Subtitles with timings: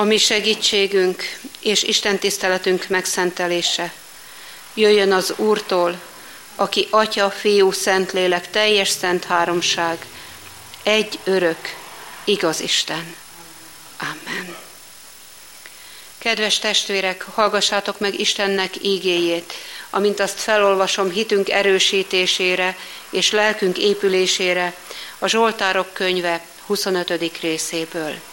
[0.00, 1.22] A mi segítségünk
[1.60, 3.92] és Isten tiszteletünk megszentelése
[4.74, 6.00] jöjjön az Úrtól,
[6.54, 10.06] aki Atya, Fiú, Szentlélek, teljes szent háromság,
[10.82, 11.76] egy örök,
[12.24, 13.14] igaz Isten.
[13.98, 14.56] Amen.
[16.18, 19.52] Kedves testvérek, hallgassátok meg Istennek ígéjét,
[19.90, 22.76] amint azt felolvasom hitünk erősítésére
[23.10, 24.74] és lelkünk épülésére
[25.18, 27.40] a Zsoltárok könyve 25.
[27.40, 28.29] részéből.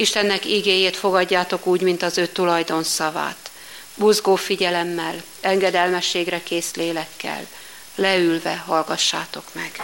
[0.00, 3.50] Istennek ígéjét fogadjátok úgy, mint az ő tulajdon szavát.
[3.94, 7.46] Buzgó figyelemmel, engedelmességre kész lélekkel,
[7.94, 9.82] leülve hallgassátok meg.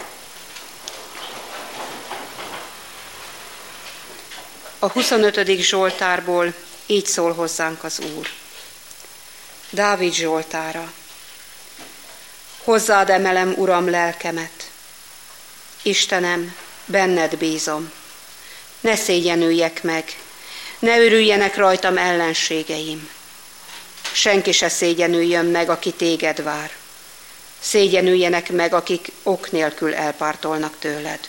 [4.79, 5.49] A 25.
[5.61, 6.53] Zsoltárból
[6.85, 8.29] így szól hozzánk az Úr.
[9.69, 10.91] Dávid Zsoltára.
[12.63, 14.71] Hozzád emelem, Uram, lelkemet.
[15.81, 16.55] Istenem,
[16.85, 17.91] benned bízom.
[18.79, 20.15] Ne szégyenüljek meg,
[20.79, 23.09] ne örüljenek rajtam ellenségeim.
[24.11, 26.71] Senki se szégyenüljön meg, aki téged vár.
[27.59, 31.19] Szégyenüljenek meg, akik ok nélkül elpártolnak tőled.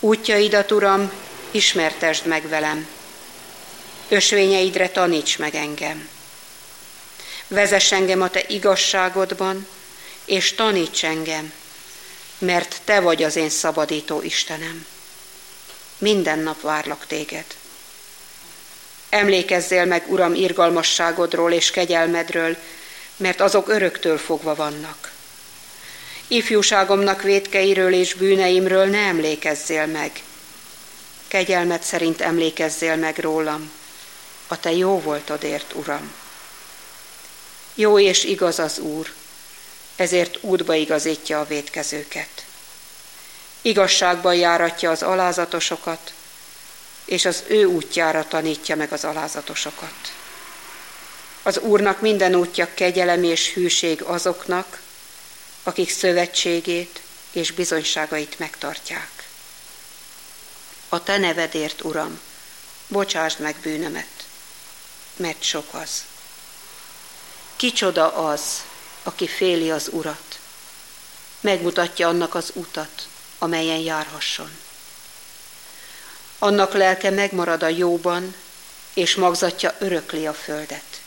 [0.00, 1.12] Útjaidat, Uram,
[1.50, 2.88] ismertesd meg velem.
[4.08, 6.08] Ösvényeidre taníts meg engem.
[7.48, 9.66] Vezess engem a te igazságodban,
[10.24, 11.52] és taníts engem,
[12.38, 14.86] mert te vagy az én szabadító Istenem.
[16.00, 17.44] Minden nap várlak téged.
[19.08, 22.56] Emlékezzél meg, Uram, irgalmasságodról és kegyelmedről,
[23.16, 25.12] mert azok öröktől fogva vannak.
[26.28, 30.22] Ifjúságomnak vétkeiről és bűneimről ne emlékezzél meg.
[31.28, 33.70] Kegyelmed szerint emlékezzél meg rólam.
[34.46, 36.12] A te jó voltodért, Uram.
[37.74, 39.12] Jó és igaz az Úr,
[39.96, 42.44] ezért útba igazítja a vétkezőket.
[43.62, 46.12] Igazságban járatja az alázatosokat,
[47.04, 50.12] és az ő útjára tanítja meg az alázatosokat.
[51.42, 54.80] Az Úrnak minden útja kegyelem és hűség azoknak,
[55.62, 57.00] akik szövetségét
[57.32, 59.28] és bizonyságait megtartják.
[60.88, 62.20] A te nevedért, Uram,
[62.88, 64.26] bocsásd meg bűnömet,
[65.16, 66.04] mert sok az.
[67.56, 68.42] Kicsoda az,
[69.02, 70.38] aki féli az Urat,
[71.40, 73.08] megmutatja annak az utat,
[73.42, 74.50] amelyen járhasson.
[76.38, 78.34] Annak lelke megmarad a jóban,
[78.94, 81.00] és magzatja örökli a földet.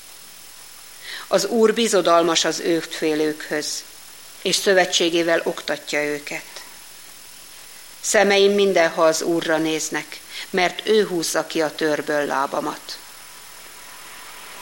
[1.28, 3.84] Az Úr bizodalmas az őt félőkhöz,
[4.42, 6.62] és szövetségével oktatja őket.
[8.02, 10.20] Szemeim mindenha az Úrra néznek,
[10.50, 12.98] mert ő húzza ki a törből lábamat.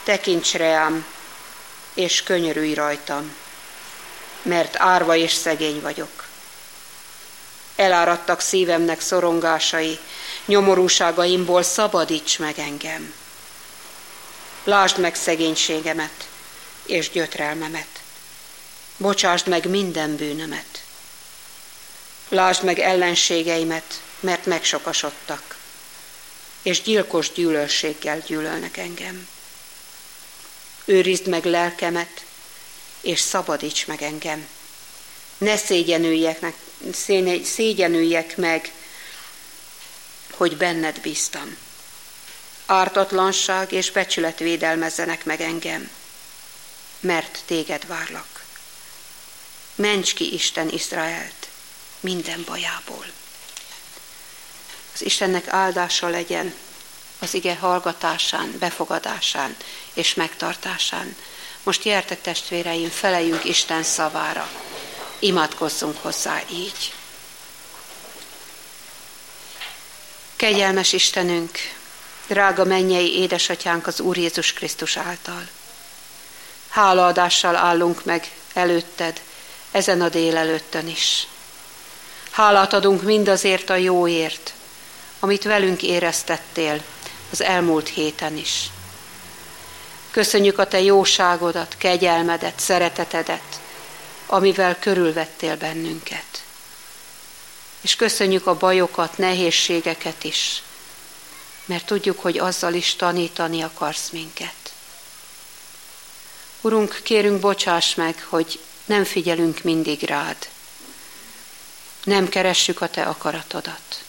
[0.04, 1.06] Tekints reám,
[1.94, 3.36] és könyörülj rajtam,
[4.42, 6.21] mert árva és szegény vagyok.
[7.76, 9.98] Eláradtak szívemnek szorongásai,
[10.44, 13.14] nyomorúságaimból szabadíts meg engem.
[14.64, 16.28] Lásd meg szegénységemet
[16.86, 18.00] és gyötrelmemet.
[18.96, 20.84] Bocsásd meg minden bűnömet.
[22.28, 25.56] Lásd meg ellenségeimet, mert megsokasodtak,
[26.62, 29.28] és gyilkos gyűlölséggel gyűlölnek engem.
[30.84, 32.24] Őrizd meg lelkemet,
[33.00, 34.48] és szabadíts meg engem.
[35.38, 36.40] Ne szégyenüljek,
[37.44, 38.72] szégyenüljek meg,
[40.30, 41.56] hogy benned bíztam.
[42.66, 45.90] Ártatlanság és becsület védelmezzenek meg engem,
[47.00, 48.44] mert téged várlak.
[49.74, 51.48] Ments ki Isten Izraelt
[52.00, 53.06] minden bajából.
[54.94, 56.54] Az Istennek áldása legyen
[57.18, 59.56] az ige hallgatásán, befogadásán
[59.94, 61.16] és megtartásán.
[61.62, 64.50] Most gyertek testvéreim, feleljünk Isten szavára.
[65.22, 66.92] Imádkozzunk hozzá így.
[70.36, 71.58] Kegyelmes Istenünk,
[72.26, 75.48] drága mennyei édesatyánk az Úr Jézus Krisztus által.
[76.68, 79.20] Hálaadással állunk meg előtted,
[79.70, 81.26] ezen a délelőttön is.
[82.30, 84.52] Hálát adunk mindazért a jóért,
[85.20, 86.82] amit velünk éreztettél
[87.30, 88.70] az elmúlt héten is.
[90.10, 93.60] Köszönjük a te jóságodat, kegyelmedet, szeretetedet,
[94.32, 96.44] amivel körülvettél bennünket.
[97.80, 100.62] És köszönjük a bajokat, nehézségeket is,
[101.64, 104.72] mert tudjuk, hogy azzal is tanítani akarsz minket.
[106.60, 110.48] Urunk, kérünk, bocsáss meg, hogy nem figyelünk mindig rád.
[112.04, 114.04] Nem keressük a te akaratodat.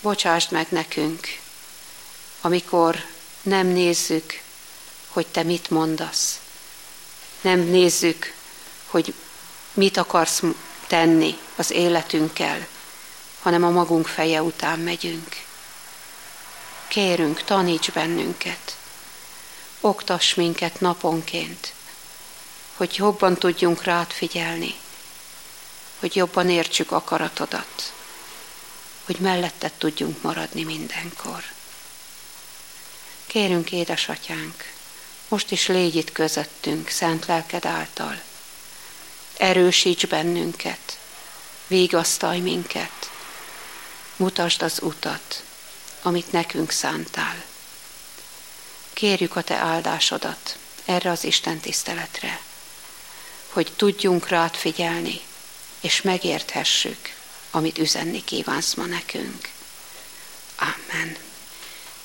[0.00, 1.38] Bocsásd meg nekünk,
[2.40, 3.04] amikor
[3.42, 4.40] nem nézzük,
[5.08, 6.40] hogy te mit mondasz.
[7.40, 8.40] Nem nézzük,
[8.92, 9.14] hogy
[9.72, 10.42] mit akarsz
[10.86, 12.66] tenni az életünkkel,
[13.42, 15.36] hanem a magunk feje után megyünk.
[16.88, 18.76] Kérünk, taníts bennünket,
[19.80, 21.72] oktass minket naponként,
[22.76, 24.74] hogy jobban tudjunk rád figyelni,
[25.98, 27.92] hogy jobban értsük akaratodat,
[29.04, 31.44] hogy melletted tudjunk maradni mindenkor.
[33.26, 34.72] Kérünk, édesatyánk,
[35.28, 38.20] most is légy itt közöttünk, szent lelked által.
[39.36, 40.98] Erősíts bennünket,
[41.66, 43.10] végasztalj minket,
[44.16, 45.42] mutasd az utat,
[46.02, 47.44] amit nekünk szántál.
[48.92, 52.40] Kérjük a Te áldásodat erre az Isten tiszteletre,
[53.48, 55.20] hogy tudjunk rád figyelni,
[55.80, 57.14] és megérthessük,
[57.50, 59.48] amit üzenni kívánsz ma nekünk.
[60.56, 61.16] Amen.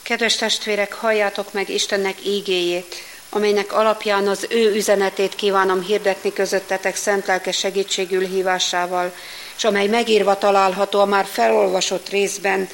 [0.02, 2.96] Kedves testvérek, halljátok meg Istennek ígéjét,
[3.30, 9.14] amelynek alapján az ő üzenetét kívánom hirdetni közöttetek szent lelke segítségül hívásával,
[9.58, 12.70] és amely megírva található a már felolvasott részben,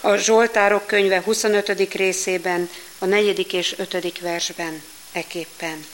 [0.00, 1.94] a Zsoltárok könyve 25.
[1.94, 3.52] részében, a 4.
[3.52, 4.20] és 5.
[4.20, 4.82] versben,
[5.12, 5.86] eképpen.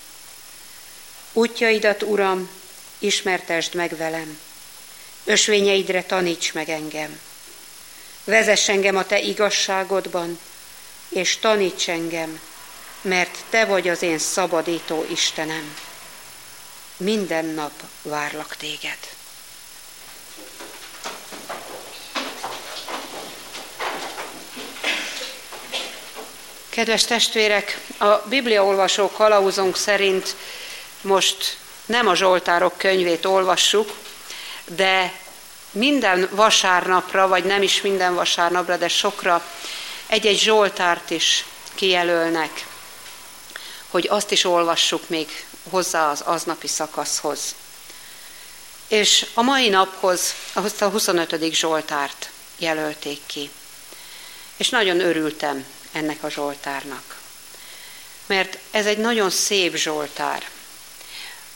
[1.32, 2.50] Útjaidat, Uram,
[2.98, 4.38] ismertesd meg velem,
[5.24, 7.20] ösvényeidre taníts meg engem.
[8.24, 10.38] Vezess engem a Te igazságodban,
[11.08, 12.40] és taníts engem,
[13.04, 15.76] mert Te vagy az én szabadító Istenem.
[16.96, 17.72] Minden nap
[18.02, 18.98] várlak Téged.
[26.68, 30.36] Kedves testvérek, a bibliaolvasó kalauzunk szerint
[31.00, 31.56] most
[31.86, 33.92] nem a Zsoltárok könyvét olvassuk,
[34.64, 35.12] de
[35.70, 39.42] minden vasárnapra, vagy nem is minden vasárnapra, de sokra
[40.06, 42.64] egy-egy Zsoltárt is kijelölnek,
[43.94, 47.54] hogy azt is olvassuk még hozzá az aznapi szakaszhoz.
[48.88, 51.52] És a mai naphoz a 25.
[51.52, 53.50] Zsoltárt jelölték ki.
[54.56, 57.16] És nagyon örültem ennek a Zsoltárnak.
[58.26, 60.48] Mert ez egy nagyon szép Zsoltár.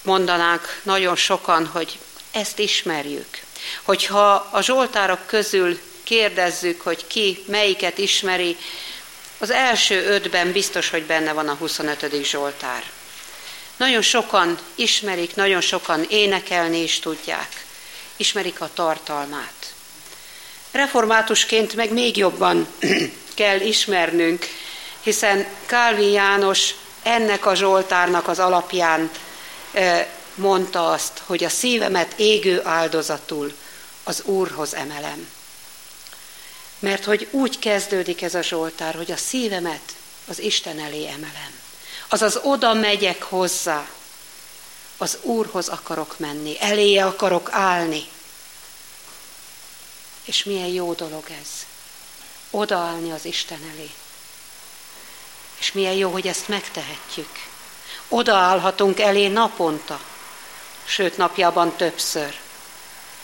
[0.03, 1.99] Mondanák nagyon sokan, hogy
[2.31, 3.43] ezt ismerjük.
[3.83, 8.57] Hogyha a Zsoltárok közül kérdezzük, hogy ki melyiket ismeri,
[9.39, 12.25] az első ötben biztos, hogy benne van a 25.
[12.25, 12.83] Zsoltár.
[13.77, 17.65] Nagyon sokan ismerik, nagyon sokan énekelni is tudják.
[18.17, 19.73] Ismerik a tartalmát.
[20.73, 22.69] Reformátusként meg még jobban
[23.35, 24.47] kell ismernünk,
[25.03, 29.11] hiszen Kálvi János ennek a Zsoltárnak az alapján
[30.35, 33.53] mondta azt, hogy a szívemet égő áldozatul
[34.05, 35.29] az Úrhoz emelem.
[36.79, 39.97] Mert hogy úgy kezdődik ez a Zsoltár, hogy a szívemet
[40.27, 41.61] az Isten elé emelem.
[42.09, 43.89] Azaz oda megyek hozzá,
[44.97, 48.09] az Úrhoz akarok menni, eléje akarok állni.
[50.25, 51.49] És milyen jó dolog ez,
[52.51, 53.91] odaállni az Isten elé.
[55.59, 57.31] És milyen jó, hogy ezt megtehetjük.
[58.09, 60.01] Odaállhatunk elé naponta,
[60.85, 62.39] sőt napjában többször,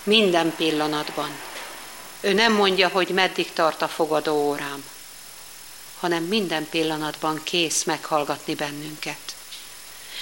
[0.02, 1.30] minden pillanatban.
[2.24, 4.84] Ő nem mondja, hogy meddig tart a fogadó órám,
[5.98, 9.34] hanem minden pillanatban kész meghallgatni bennünket.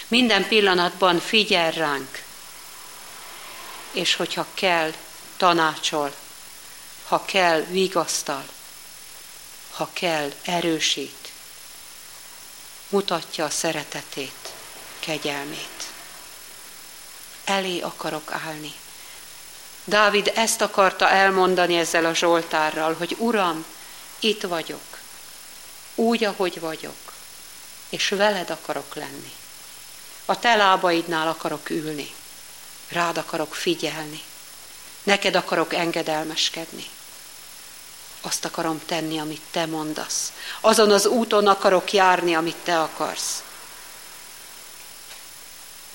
[0.09, 2.25] Minden pillanatban figyel ránk,
[3.93, 4.93] és hogyha kell,
[5.37, 6.15] tanácsol,
[7.07, 8.45] ha kell, vigasztal,
[9.71, 11.33] ha kell, erősít,
[12.89, 14.53] mutatja a szeretetét,
[14.99, 15.91] kegyelmét.
[17.45, 18.73] Elé akarok állni.
[19.85, 23.65] Dávid ezt akarta elmondani ezzel a Zsoltárral, hogy Uram,
[24.19, 24.99] itt vagyok,
[25.95, 27.13] úgy, ahogy vagyok,
[27.89, 29.33] és veled akarok lenni.
[30.25, 32.15] A te lábaidnál akarok ülni,
[32.89, 34.23] rád akarok figyelni,
[35.03, 36.87] neked akarok engedelmeskedni.
[38.21, 40.33] Azt akarom tenni, amit te mondasz.
[40.61, 43.43] Azon az úton akarok járni, amit te akarsz.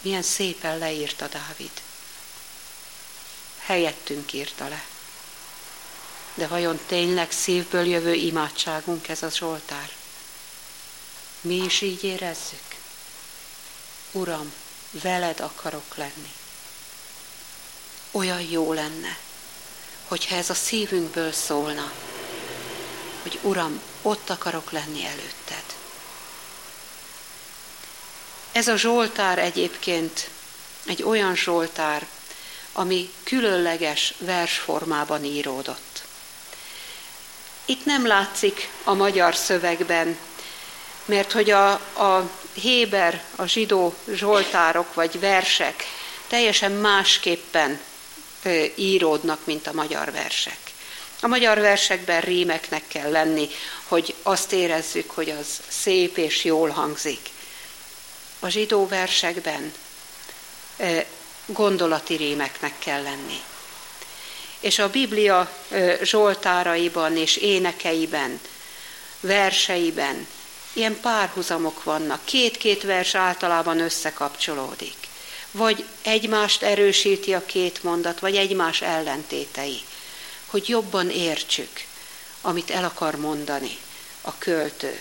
[0.01, 1.71] Milyen szépen leírta Dávid
[3.67, 4.83] helyettünk írta le.
[6.33, 9.91] De vajon tényleg szívből jövő imádságunk ez a Zsoltár?
[11.41, 12.75] Mi is így érezzük?
[14.11, 14.53] Uram,
[14.91, 16.33] veled akarok lenni.
[18.11, 19.17] Olyan jó lenne,
[20.07, 21.91] hogyha ez a szívünkből szólna,
[23.21, 25.63] hogy Uram, ott akarok lenni előtted.
[28.51, 30.29] Ez a Zsoltár egyébként
[30.85, 32.07] egy olyan Zsoltár,
[32.77, 36.03] ami különleges versformában íródott.
[37.65, 40.17] Itt nem látszik a magyar szövegben,
[41.05, 45.83] mert hogy a, a Héber, a zsidó zsoltárok vagy versek
[46.27, 47.79] teljesen másképpen
[48.75, 50.59] íródnak, mint a magyar versek.
[51.21, 53.47] A magyar versekben rímeknek kell lenni,
[53.83, 57.29] hogy azt érezzük, hogy az szép és jól hangzik.
[58.39, 59.73] A zsidó versekben
[61.47, 63.41] gondolati rímeknek kell lenni.
[64.59, 65.51] És a Biblia
[66.01, 68.39] zsoltáraiban és énekeiben,
[69.19, 70.27] verseiben
[70.73, 72.25] ilyen párhuzamok vannak.
[72.25, 74.95] Két-két vers általában összekapcsolódik.
[75.51, 79.81] Vagy egymást erősíti a két mondat, vagy egymás ellentétei.
[80.45, 81.69] Hogy jobban értsük,
[82.41, 83.77] amit el akar mondani
[84.21, 84.99] a költő.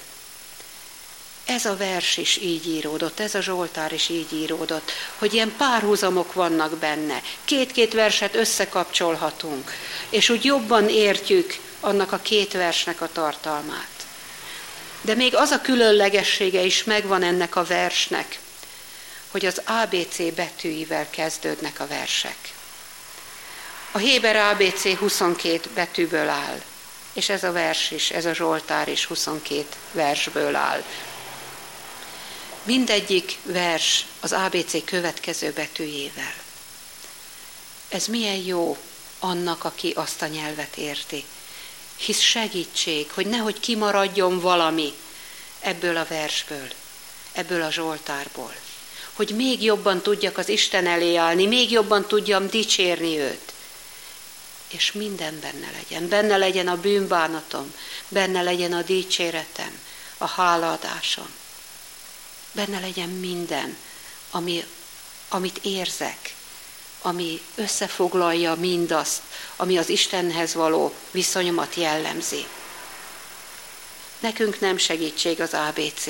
[1.47, 6.33] Ez a vers is így íródott, ez a Zsoltár is így íródott, hogy ilyen párhuzamok
[6.33, 7.23] vannak benne.
[7.45, 9.73] Két-két verset összekapcsolhatunk,
[10.11, 14.07] és úgy jobban értjük annak a két versnek a tartalmát.
[15.01, 18.39] De még az a különlegessége is megvan ennek a versnek,
[19.31, 22.37] hogy az ABC betűivel kezdődnek a versek.
[23.91, 26.63] A Héber ABC 22 betűből áll,
[27.13, 30.83] és ez a vers is, ez a Zsoltár is 22 versből áll.
[32.67, 36.35] Mindegyik vers az ABC következő betűjével.
[37.89, 38.77] Ez milyen jó
[39.19, 41.25] annak, aki azt a nyelvet érti.
[41.97, 44.93] Hisz segítség, hogy nehogy kimaradjon valami
[45.61, 46.69] ebből a versből,
[47.33, 48.55] ebből a Zsoltárból.
[49.13, 53.53] Hogy még jobban tudjak az Isten elé állni, még jobban tudjam dicsérni őt.
[54.69, 56.09] És minden benne legyen.
[56.09, 57.75] Benne legyen a bűnbánatom,
[58.09, 59.79] benne legyen a dicséretem,
[60.19, 61.29] a hálaadásom
[62.57, 63.77] benne legyen minden,
[64.31, 64.65] ami,
[65.29, 66.35] amit érzek,
[67.03, 69.23] ami összefoglalja mindazt,
[69.57, 72.47] ami az Istenhez való viszonyomat jellemzi.
[74.19, 76.05] Nekünk nem segítség az ABC,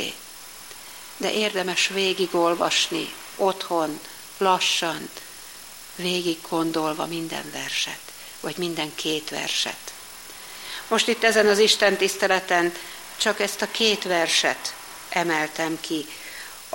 [1.16, 4.00] de érdemes végigolvasni, otthon,
[4.38, 5.08] lassan,
[5.96, 8.00] végig gondolva minden verset,
[8.40, 9.94] vagy minden két verset.
[10.88, 12.74] Most itt ezen az Isten tiszteleten
[13.16, 14.74] csak ezt a két verset
[15.08, 16.06] emeltem ki,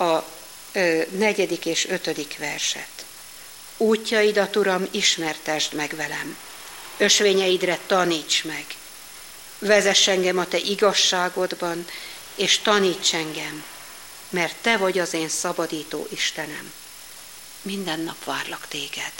[0.02, 0.26] a
[0.72, 3.06] ö, negyedik és ötödik verset.
[3.78, 6.38] Útjaidat, Uram, ismertesd meg velem,
[6.98, 8.66] ösvényeidre taníts meg,
[9.60, 11.88] vezess engem a Te igazságodban,
[12.36, 13.64] és taníts engem,
[14.30, 16.74] mert Te vagy az én szabadító Istenem.
[17.62, 19.14] Minden nap várlak Téged.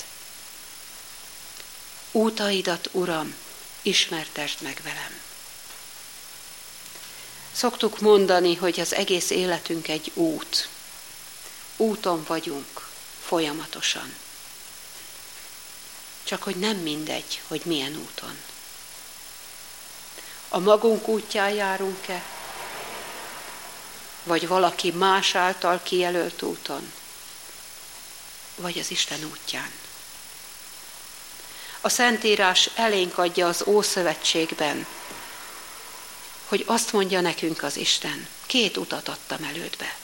[2.12, 3.36] Útaidat, Uram,
[3.82, 5.20] ismertesd meg velem.
[7.52, 10.70] Szoktuk mondani, hogy az egész életünk egy út.
[11.82, 12.88] Úton vagyunk
[13.22, 14.16] folyamatosan.
[16.24, 18.38] Csak hogy nem mindegy, hogy milyen úton.
[20.50, 22.24] A magunk útján járunk-e,
[24.24, 26.94] vagy valaki más által kijelölt úton,
[28.56, 29.72] vagy az Isten útján.
[31.82, 34.88] A Szentírás elénk adja az Ószövetségben,
[36.48, 39.96] hogy azt mondja nekünk az Isten, két utat adtam elődbe.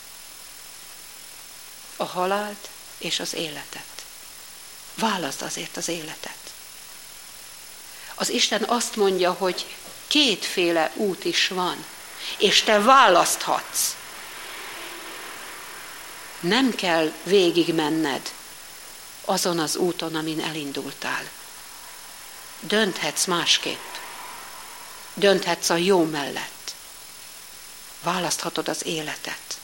[1.98, 4.06] A halált és az életet.
[4.96, 6.38] Válaszd azért az életet.
[8.16, 9.76] Az Isten azt mondja, hogy
[10.08, 11.86] kétféle út is van,
[12.38, 13.96] és te választhatsz.
[16.40, 18.32] Nem kell végigmenned
[19.26, 21.30] azon az úton, amin elindultál.
[22.60, 23.96] Dönthetsz másképp.
[25.14, 26.76] Dönthetsz a jó mellett.
[28.04, 29.58] Választhatod az életet.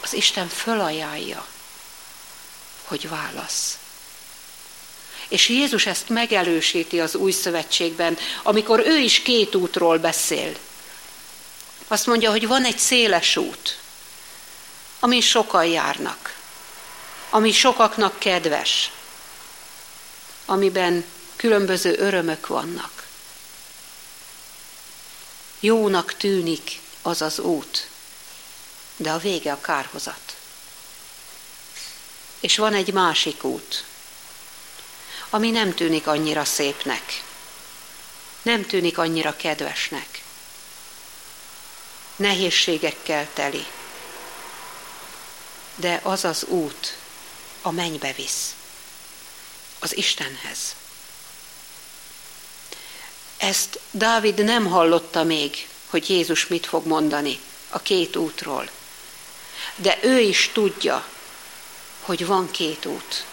[0.00, 1.46] Az Isten fölajánlja,
[2.84, 3.78] hogy válasz.
[5.28, 10.56] És Jézus ezt megelősíti az új szövetségben, amikor ő is két útról beszél.
[11.88, 13.78] Azt mondja, hogy van egy széles út,
[15.00, 16.34] ami sokan járnak,
[17.30, 18.90] ami sokaknak kedves,
[20.46, 21.04] amiben
[21.36, 23.06] különböző örömök vannak.
[25.60, 27.89] Jónak tűnik az az út,
[29.00, 30.36] de a vége a kárhozat.
[32.40, 33.84] És van egy másik út,
[35.30, 37.22] ami nem tűnik annyira szépnek,
[38.42, 40.22] nem tűnik annyira kedvesnek,
[42.16, 43.66] nehézségekkel teli,
[45.74, 46.96] de az az út
[47.62, 48.54] a mennybe visz,
[49.78, 50.74] az Istenhez.
[53.36, 58.70] Ezt Dávid nem hallotta még, hogy Jézus mit fog mondani a két útról.
[59.76, 61.04] De ő is tudja,
[62.00, 63.24] hogy van két út.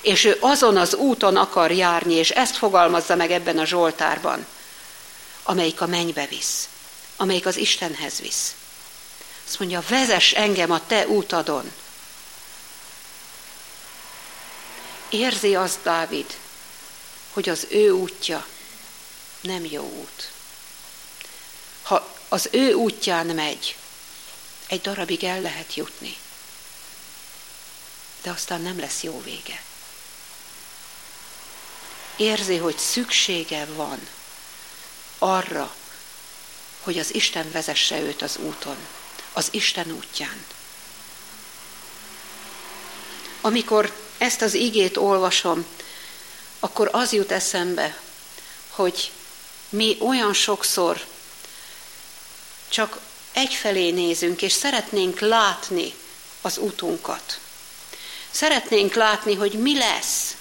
[0.00, 4.46] És ő azon az úton akar járni, és ezt fogalmazza meg ebben a Zsoltárban,
[5.42, 6.68] amelyik a mennybe visz,
[7.16, 8.54] amelyik az Istenhez visz.
[9.46, 11.72] Azt mondja, vezess engem a te útadon.
[15.08, 16.36] Érzi azt Dávid,
[17.32, 18.46] hogy az ő útja
[19.40, 20.30] nem jó út.
[21.82, 23.76] Ha az ő útján megy,
[24.70, 26.16] egy darabig el lehet jutni,
[28.22, 29.62] de aztán nem lesz jó vége.
[32.16, 34.08] Érzi, hogy szüksége van
[35.18, 35.74] arra,
[36.80, 38.76] hogy az Isten vezesse őt az úton,
[39.32, 40.44] az Isten útján.
[43.40, 45.66] Amikor ezt az igét olvasom,
[46.60, 48.00] akkor az jut eszembe,
[48.68, 49.12] hogy
[49.68, 51.06] mi olyan sokszor
[52.68, 53.00] csak
[53.32, 55.94] egyfelé nézünk, és szeretnénk látni
[56.40, 57.40] az utunkat.
[58.30, 60.34] Szeretnénk látni, hogy mi lesz,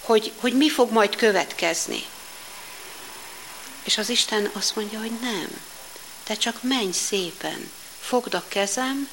[0.00, 2.04] hogy, hogy mi fog majd következni.
[3.82, 5.60] És az Isten azt mondja, hogy nem,
[6.22, 7.70] te csak menj szépen,
[8.00, 9.08] fogd a kezem,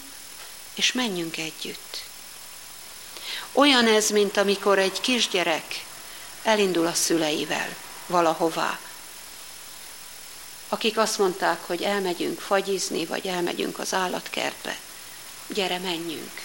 [0.74, 2.04] és menjünk együtt.
[3.52, 5.86] Olyan ez, mint amikor egy kisgyerek
[6.44, 8.80] elindul a szüleivel valahová,
[10.74, 14.78] akik azt mondták, hogy elmegyünk fagyizni, vagy elmegyünk az állatkertbe.
[15.48, 16.42] Gyere, menjünk.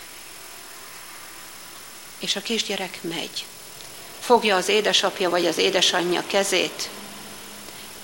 [2.18, 3.45] És a kisgyerek megy.
[4.21, 6.88] Fogja az édesapja vagy az édesanyja kezét,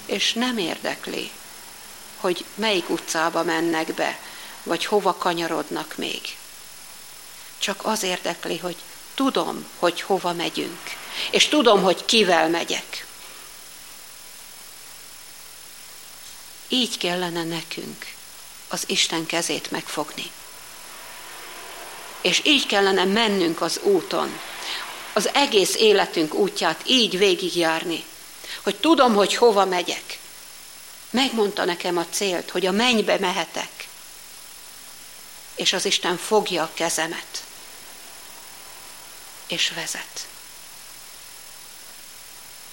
[0.06, 1.30] és nem érdekli,
[2.16, 4.18] hogy melyik utcába mennek be,
[4.62, 6.20] vagy hova kanyarodnak még.
[7.58, 8.76] Csak az érdekli, hogy
[9.14, 10.80] tudom, hogy hova megyünk,
[11.30, 13.06] és tudom, hogy kivel megyek.
[16.72, 18.06] Így kellene nekünk
[18.68, 20.30] az Isten kezét megfogni.
[22.20, 24.38] És így kellene mennünk az úton,
[25.12, 28.04] az egész életünk útját így végigjárni,
[28.62, 30.18] hogy tudom, hogy hova megyek.
[31.10, 33.88] Megmondta nekem a célt, hogy a mennybe mehetek,
[35.54, 37.44] és az Isten fogja a kezemet,
[39.46, 40.26] és vezet.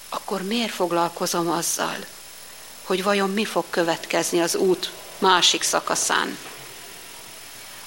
[0.08, 2.06] Akkor miért foglalkozom azzal,
[2.90, 6.38] hogy vajon mi fog következni az út másik szakaszán.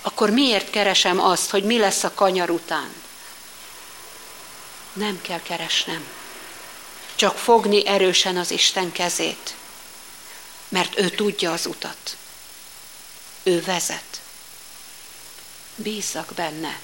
[0.01, 2.93] Akkor miért keresem azt, hogy mi lesz a kanyar után?
[4.93, 6.07] Nem kell keresnem.
[7.15, 9.55] Csak fogni erősen az Isten kezét,
[10.69, 12.17] mert ő tudja az utat.
[13.43, 14.21] Ő vezet.
[15.75, 16.79] Bízzak benne,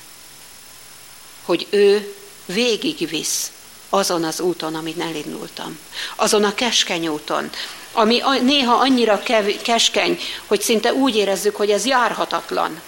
[1.43, 2.15] hogy ő
[2.45, 3.51] végigvisz
[3.89, 5.79] azon az úton, amin elindultam.
[6.15, 7.49] Azon a keskeny úton,
[7.91, 9.21] ami néha annyira
[9.63, 12.81] keskeny, hogy szinte úgy érezzük, hogy ez járhatatlan.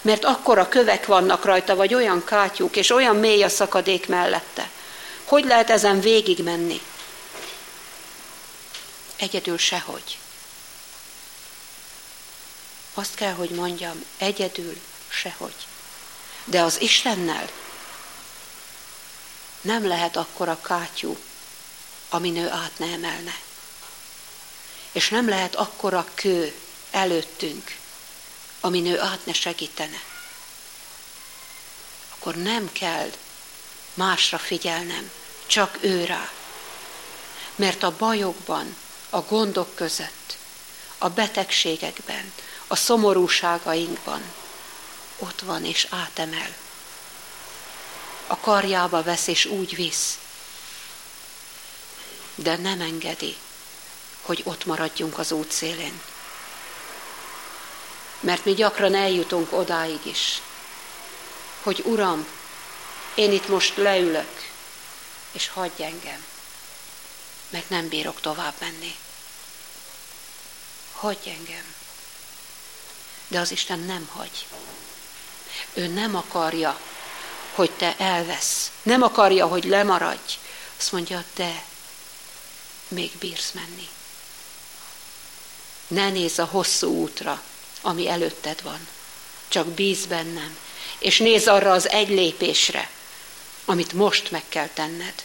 [0.00, 4.70] Mert akkora kövek vannak rajta, vagy olyan kátyúk, és olyan mély a szakadék mellette.
[5.24, 6.80] Hogy lehet ezen végig menni?
[9.16, 10.18] Egyedül sehogy.
[12.94, 14.76] Azt kell, hogy mondjam, egyedül
[15.08, 15.54] sehogy.
[16.44, 17.48] De az Istennel
[19.62, 21.16] nem lehet akkora kátyú,
[22.08, 23.34] amin ő át ne emelne
[24.92, 26.54] és nem lehet akkora kő
[26.90, 27.76] előttünk,
[28.60, 30.02] amin ő át ne segítene.
[32.08, 33.10] Akkor nem kell
[33.94, 35.10] másra figyelnem,
[35.46, 36.30] csak őrá.
[37.54, 38.76] Mert a bajokban,
[39.10, 40.36] a gondok között,
[40.98, 42.32] a betegségekben,
[42.66, 44.22] a szomorúságainkban
[45.18, 46.54] ott van és átemel.
[48.32, 50.18] A karjába vesz és úgy visz,
[52.34, 53.36] de nem engedi,
[54.20, 56.00] hogy ott maradjunk az út szélén.
[58.20, 60.42] Mert mi gyakran eljutunk odáig is,
[61.62, 62.26] hogy Uram,
[63.14, 64.50] én itt most leülök,
[65.32, 66.24] és hagyj engem,
[67.48, 68.94] meg nem bírok tovább menni.
[70.92, 71.74] Hagyj engem.
[73.28, 74.46] De az Isten nem hagy.
[75.72, 76.80] Ő nem akarja,
[77.54, 78.70] hogy te elvesz.
[78.82, 80.38] Nem akarja, hogy lemaradj.
[80.78, 81.64] Azt mondja, de
[82.88, 83.88] még bírsz menni.
[85.86, 87.42] Ne nézz a hosszú útra,
[87.80, 88.88] ami előtted van.
[89.48, 90.56] Csak bíz bennem,
[90.98, 92.90] és nézz arra az egy lépésre,
[93.64, 95.24] amit most meg kell tenned.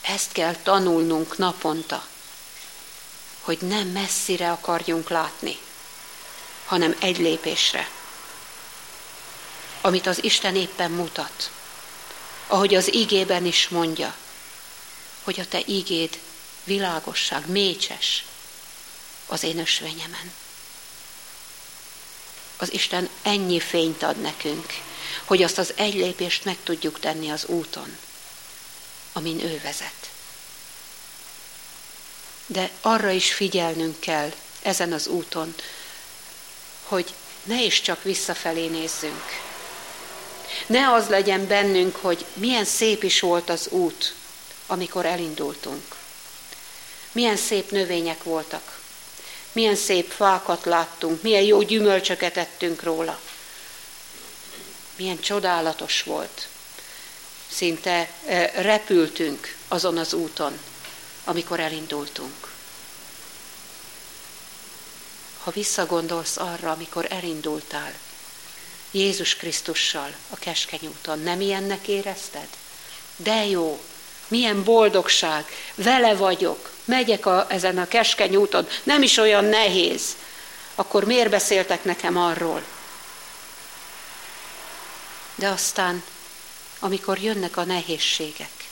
[0.00, 2.06] Ezt kell tanulnunk naponta,
[3.40, 5.58] hogy nem messzire akarjunk látni,
[6.66, 7.88] hanem egy lépésre,
[9.84, 11.50] amit az Isten éppen mutat,
[12.46, 14.14] ahogy az igében is mondja,
[15.22, 16.18] hogy a te igéd
[16.64, 18.24] világosság, mécses
[19.26, 20.32] az én ösvényemen.
[22.56, 24.66] Az Isten ennyi fényt ad nekünk,
[25.24, 27.98] hogy azt az egy lépést meg tudjuk tenni az úton,
[29.12, 30.10] amin ő vezet.
[32.46, 35.54] De arra is figyelnünk kell ezen az úton,
[36.82, 39.52] hogy ne is csak visszafelé nézzünk,
[40.66, 44.14] Ne az legyen bennünk, hogy milyen szép is volt az út,
[44.66, 45.82] amikor elindultunk.
[47.12, 48.80] Milyen szép növények voltak.
[49.52, 53.20] Milyen szép fákat láttunk, milyen jó gyümölcsöket ettünk róla.
[54.96, 56.48] Milyen csodálatos volt.
[57.48, 60.58] Szinte eh, repültünk azon az úton,
[61.24, 62.52] amikor elindultunk.
[65.42, 67.92] Ha visszagondolsz arra, amikor elindultál,
[68.94, 72.48] Jézus Krisztussal a keskeny úton, nem ilyennek érezted?
[73.16, 73.82] De jó,
[74.28, 80.16] milyen boldogság, vele vagyok, megyek a, ezen a keskeny úton, nem is olyan nehéz.
[80.74, 82.64] Akkor miért beszéltek nekem arról?
[85.34, 86.04] De aztán,
[86.78, 88.68] amikor jönnek a nehézségek,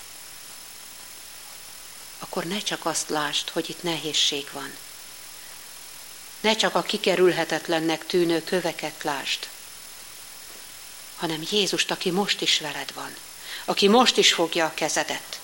[2.18, 4.72] akkor ne csak azt lásd, hogy itt nehézség van.
[6.40, 9.48] Ne csak a kikerülhetetlennek tűnő köveket lásd,
[11.22, 13.16] hanem Jézust, aki most is veled van,
[13.64, 15.40] aki most is fogja a kezedet,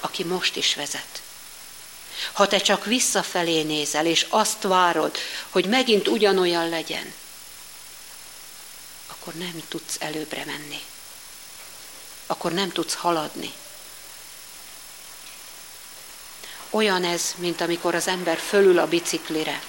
[0.00, 1.22] aki most is vezet.
[2.32, 5.18] Ha te csak visszafelé nézel, és azt várod,
[5.50, 7.12] hogy megint ugyanolyan legyen,
[9.06, 10.80] akkor nem tudsz előbbre menni.
[12.26, 13.52] Akkor nem tudsz haladni.
[16.70, 19.62] Olyan ez, mint amikor az ember fölül a biciklire.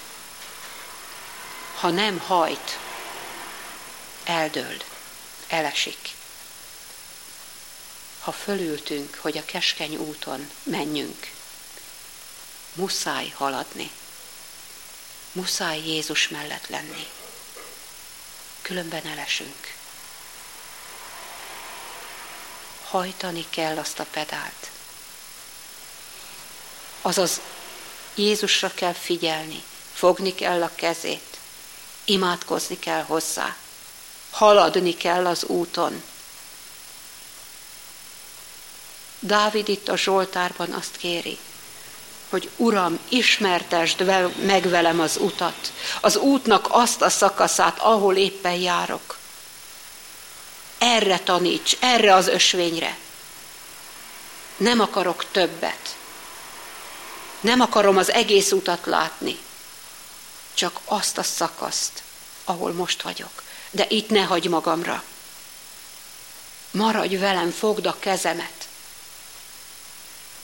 [1.75, 2.79] Ha nem hajt,
[4.23, 4.77] eldől,
[5.47, 6.13] elesik.
[8.19, 11.31] Ha fölültünk, hogy a keskeny úton menjünk,
[12.73, 13.91] muszáj haladni.
[15.31, 17.07] Muszáj Jézus mellett lenni.
[18.61, 19.73] Különben elesünk.
[22.83, 24.69] Hajtani kell azt a pedált.
[27.01, 27.41] Azaz
[28.15, 31.37] Jézusra kell figyelni, fogni kell a kezét,
[32.03, 33.55] imádkozni kell hozzá,
[34.35, 36.03] haladni kell az úton.
[39.19, 41.37] Dávid itt a Zsoltárban azt kéri,
[42.29, 44.05] hogy Uram, ismertesd
[44.45, 49.17] meg velem az utat, az útnak azt a szakaszát, ahol éppen járok.
[50.77, 52.97] Erre taníts, erre az ösvényre.
[54.57, 55.95] Nem akarok többet.
[57.39, 59.37] Nem akarom az egész utat látni,
[60.53, 62.03] csak azt a szakaszt,
[62.43, 63.43] ahol most vagyok.
[63.75, 65.03] De itt ne hagy magamra.
[66.71, 68.65] Maradj velem, fogd a kezemet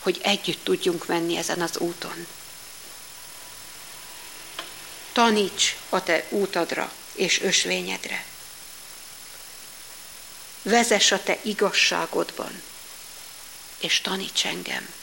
[0.02, 2.28] hogy együtt tudjunk menni ezen az úton.
[5.12, 8.26] Taníts a te útadra és ösvényedre.
[10.62, 12.62] Vezess a te igazságodban,
[13.80, 14.94] és taníts engem.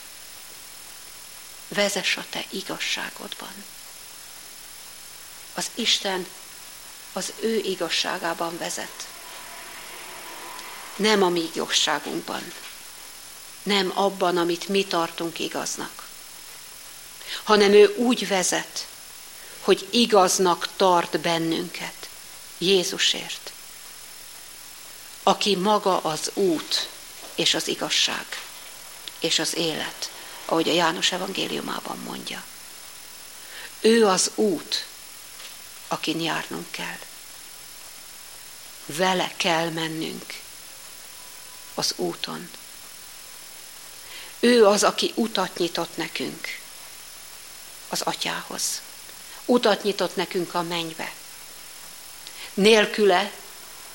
[1.68, 3.64] Vezess a te igazságodban.
[5.54, 6.26] Az Isten
[7.18, 9.08] az ő igazságában vezet.
[10.96, 12.52] Nem a mi igazságunkban
[13.62, 16.08] nem abban, amit mi tartunk igaznak,
[17.44, 18.86] hanem ő úgy vezet,
[19.60, 22.08] hogy igaznak tart bennünket
[22.58, 23.52] Jézusért,
[25.22, 26.88] aki maga az út
[27.34, 28.26] és az igazság
[29.20, 30.10] és az élet,
[30.44, 32.44] ahogy a János evangéliumában mondja.
[33.80, 34.86] Ő az út,
[35.88, 36.98] akin járnunk kell.
[38.86, 40.34] Vele kell mennünk
[41.74, 42.50] az úton.
[44.40, 46.58] Ő az, aki utat nyitott nekünk
[47.88, 48.80] az atyához.
[49.44, 51.12] Utat nyitott nekünk a mennybe.
[52.54, 53.32] Nélküle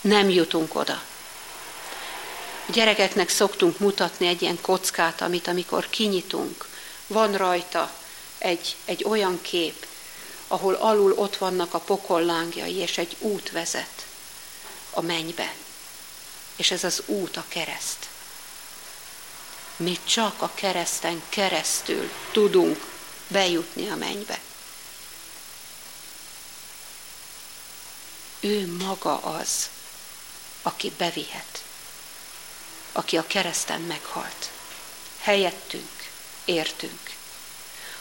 [0.02, 1.02] nem jutunk oda.
[2.68, 6.68] A gyerekeknek szoktunk mutatni egy ilyen kockát, amit amikor kinyitunk,
[7.08, 7.92] van rajta
[8.38, 9.86] egy, egy olyan kép,
[10.54, 14.06] ahol alul ott vannak a pokollángjai, és egy út vezet
[14.92, 15.54] a mennybe.
[16.56, 18.12] És ez az út a kereszt
[19.76, 22.86] mi csak a kereszten keresztül tudunk
[23.28, 24.40] bejutni a mennybe.
[28.40, 29.70] Ő maga az,
[30.62, 31.64] aki bevihet,
[32.92, 34.50] aki a kereszten meghalt.
[35.20, 36.10] Helyettünk,
[36.46, 37.12] értünk,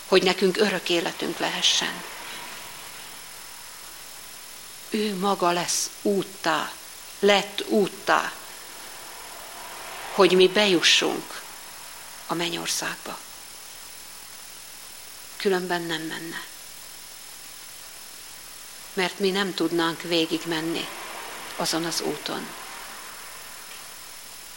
[0.06, 2.04] hogy nekünk örök életünk lehessen.
[4.94, 6.72] Ő maga lesz úttá,
[7.18, 8.32] lett úttá,
[10.14, 11.42] hogy mi bejussunk
[12.26, 13.18] a mennyországba.
[15.36, 16.44] Különben nem menne.
[18.92, 20.88] Mert mi nem tudnánk végigmenni
[21.56, 22.46] azon az úton.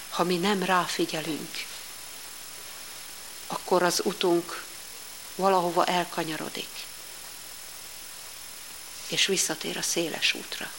[0.10, 1.66] Ha mi nem ráfigyelünk,
[3.48, 4.64] akkor az utunk
[5.36, 6.70] valahova elkanyarodik,
[9.08, 10.72] és visszatér a széles útra.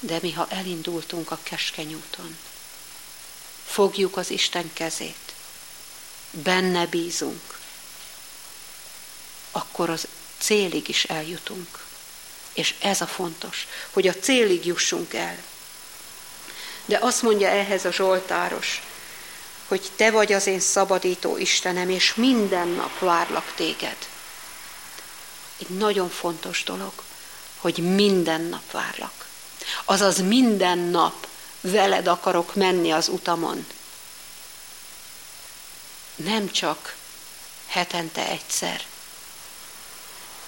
[0.00, 2.38] De mi, ha elindultunk a keskeny úton,
[3.66, 5.34] fogjuk az Isten kezét,
[6.30, 7.58] benne bízunk,
[9.50, 10.06] akkor az
[10.38, 11.84] célig is eljutunk.
[12.52, 15.42] És ez a fontos, hogy a célig jussunk el.
[16.84, 18.82] De azt mondja ehhez a Zsoltáros,
[19.68, 23.96] hogy te vagy az én szabadító Istenem, és minden nap várlak téged.
[25.58, 26.92] Egy nagyon fontos dolog,
[27.56, 29.26] hogy minden nap várlak.
[29.84, 31.26] Azaz minden nap
[31.60, 33.66] veled akarok menni az utamon.
[36.16, 36.96] Nem csak
[37.66, 38.84] hetente egyszer.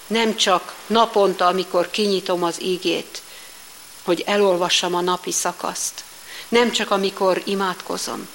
[0.07, 3.21] Nem csak naponta, amikor kinyitom az ígét,
[4.03, 6.03] hogy elolvassam a napi szakaszt.
[6.47, 8.29] Nem csak amikor imádkozom.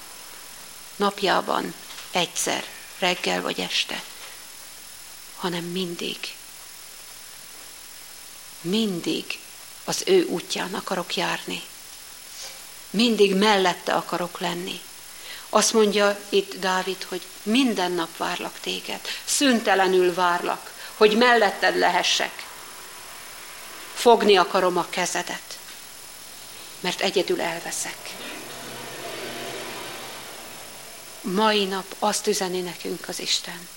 [0.95, 1.73] Napjában
[2.11, 2.65] egyszer,
[2.99, 4.03] reggel vagy este,
[5.35, 6.17] hanem mindig.
[8.61, 9.39] Mindig
[9.83, 11.61] az ő útján akarok járni.
[12.89, 14.81] Mindig mellette akarok lenni.
[15.49, 22.45] Azt mondja itt Dávid, hogy minden nap várlak téged, szüntelenül várlak, hogy melletted lehessek.
[23.93, 25.57] Fogni akarom a kezedet,
[26.79, 28.15] mert egyedül elveszek.
[31.21, 33.67] Mai nap azt üzeni nekünk az Isten,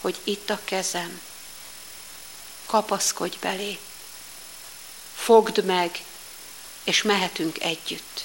[0.00, 1.20] hogy itt a kezem,
[2.72, 3.78] kapaszkodj belé,
[5.14, 6.04] fogd meg,
[6.84, 8.24] és mehetünk együtt.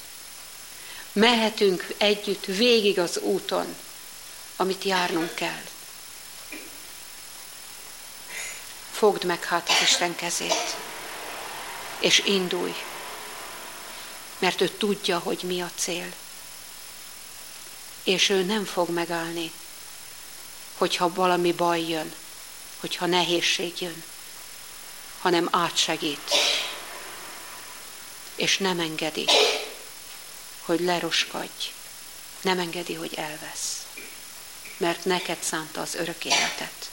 [1.12, 3.76] Mehetünk együtt végig az úton,
[4.56, 5.64] amit járnunk kell.
[8.92, 10.76] Fogd meg hát az Isten kezét,
[12.00, 12.76] és indulj,
[14.40, 16.14] mert ő tudja, hogy mi a cél.
[18.04, 19.52] És ő nem fog megállni,
[20.78, 22.14] hogyha valami baj jön,
[22.80, 24.04] hogyha nehézség jön,
[25.28, 26.32] hanem átsegít,
[28.36, 29.26] és nem engedi,
[30.62, 31.72] hogy leroskadj,
[32.42, 33.86] nem engedi, hogy elvesz,
[34.78, 36.90] mert neked szánta az örök életet.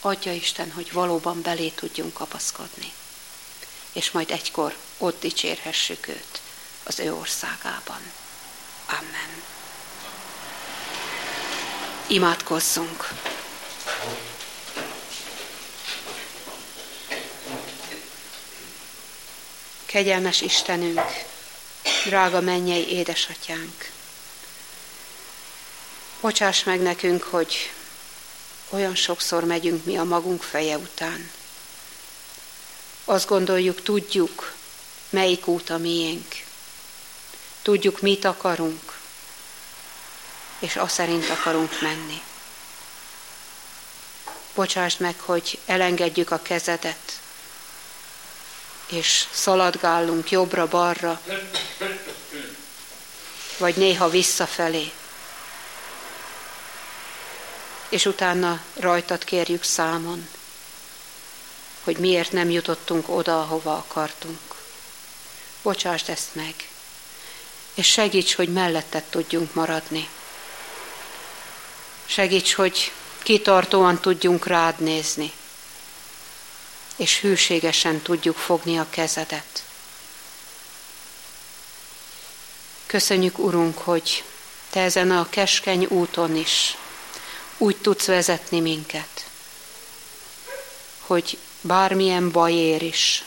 [0.00, 2.92] Adja Isten, hogy valóban belé tudjunk kapaszkodni,
[3.92, 6.40] és majd egykor ott dicsérhessük őt
[6.82, 8.12] az ő országában.
[8.86, 9.42] Amen.
[12.06, 13.08] Imádkozzunk!
[19.92, 21.00] Kegyelmes Istenünk,
[22.04, 23.90] drága mennyei édesatyánk,
[26.20, 27.72] bocsáss meg nekünk, hogy
[28.68, 31.30] olyan sokszor megyünk mi a magunk feje után.
[33.04, 34.54] Azt gondoljuk, tudjuk,
[35.10, 36.34] melyik út a miénk.
[37.62, 38.98] Tudjuk, mit akarunk,
[40.58, 42.22] és azt szerint akarunk menni.
[44.54, 47.20] Bocsásd meg, hogy elengedjük a kezedet,
[48.92, 51.20] és szaladgálunk jobbra-balra,
[53.58, 54.92] vagy néha visszafelé.
[57.88, 60.28] És utána rajtad kérjük számon,
[61.84, 64.40] hogy miért nem jutottunk oda, ahova akartunk.
[65.62, 66.54] Bocsásd ezt meg,
[67.74, 70.08] és segíts, hogy melletted tudjunk maradni.
[72.06, 75.32] Segíts, hogy kitartóan tudjunk rád nézni
[76.96, 79.62] és hűségesen tudjuk fogni a kezedet.
[82.86, 84.24] Köszönjük, Urunk, hogy
[84.72, 86.76] Te ezen a keskeny úton is
[87.58, 89.26] úgy tudsz vezetni minket,
[90.98, 93.24] hogy bármilyen baj ér is,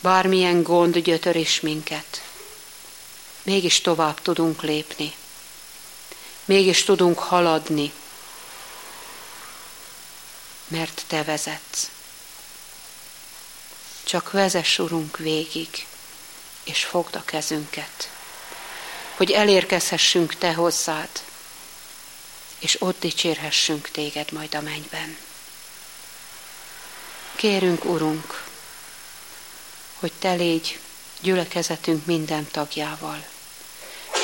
[0.00, 2.22] bármilyen gond gyötör is minket,
[3.42, 5.14] mégis tovább tudunk lépni,
[6.44, 7.92] mégis tudunk haladni,
[10.68, 11.90] mert Te vezetsz.
[14.04, 15.86] Csak vezess, Urunk, végig,
[16.64, 18.10] és fogd a kezünket,
[19.16, 21.08] hogy elérkezhessünk Te hozzád,
[22.58, 25.16] és ott dicsérhessünk Téged majd a mennyben.
[27.36, 28.44] Kérünk, Urunk,
[29.94, 30.78] hogy Te légy
[31.20, 33.26] gyülekezetünk minden tagjával,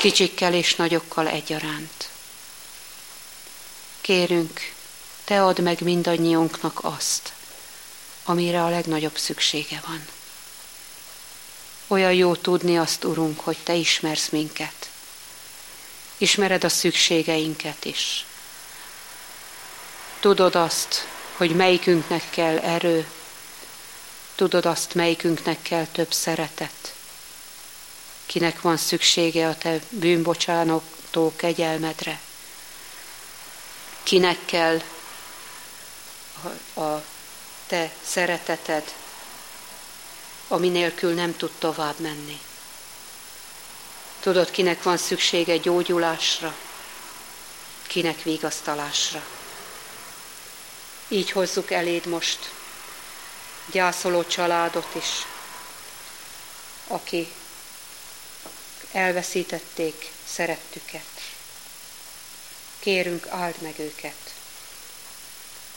[0.01, 2.09] kicsikkel és nagyokkal egyaránt.
[4.01, 4.73] Kérünk,
[5.23, 7.33] Te add meg mindannyiunknak azt,
[8.23, 10.05] amire a legnagyobb szüksége van.
[11.87, 14.89] Olyan jó tudni azt, Urunk, hogy Te ismersz minket.
[16.17, 18.25] Ismered a szükségeinket is.
[20.19, 21.07] Tudod azt,
[21.37, 23.07] hogy melyikünknek kell erő,
[24.35, 26.93] tudod azt, melyikünknek kell több szeretet.
[28.25, 32.19] Kinek van szüksége a Te bűnbocsánató kegyelmedre.
[34.03, 34.81] Kinek kell
[36.73, 37.03] a,
[37.67, 38.93] te szereteted,
[40.47, 42.39] ami nélkül nem tud tovább menni.
[44.19, 46.55] Tudod, kinek van szüksége gyógyulásra,
[47.87, 49.23] kinek vigasztalásra.
[51.07, 52.51] Így hozzuk eléd most
[53.71, 55.25] gyászoló családot is,
[56.87, 57.33] aki
[58.91, 61.21] elveszítették szerettüket.
[62.79, 64.30] Kérünk, áld meg őket.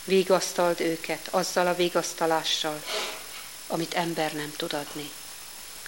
[0.05, 2.83] Vigasztald őket azzal a vigasztalással,
[3.67, 5.11] amit ember nem tud adni,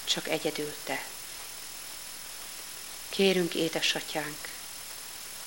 [0.05, 1.05] csak egyedül te.
[3.09, 4.49] Kérünk, édesatyánk,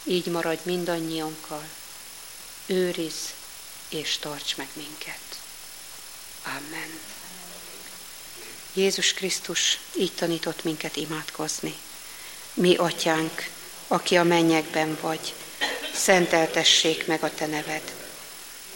[0.04, 1.64] így maradj mindannyiunkkal,
[2.66, 3.34] őriz
[3.90, 5.40] és tarts meg minket.
[6.44, 7.00] Amen.
[8.74, 11.76] Jézus Krisztus így tanított minket imádkozni.
[12.54, 13.50] Mi, atyánk,
[13.88, 15.34] aki a mennyekben vagy,
[15.94, 17.94] szenteltessék meg a te neved.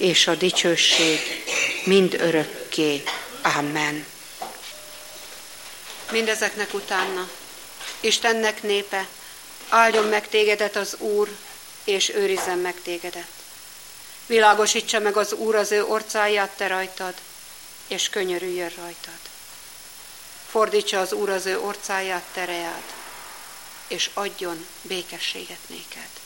[0.00, 1.18] és a dicsőség
[1.84, 3.02] mind örökké.
[3.42, 4.06] Amen.
[6.10, 7.28] Mindezeknek utána
[8.00, 9.06] Istennek népe,
[9.68, 11.28] áldjon meg tégedet az Úr,
[11.84, 13.28] és őrizzen meg tégedet.
[14.26, 17.14] Világosítsa meg az Úr az ő orcáját te rajtad,
[17.86, 19.20] és könyörüljön rajtad.
[20.50, 22.82] Fordítsa az Úr az ő orcáját tereád,
[23.88, 26.19] és adjon békességet néked.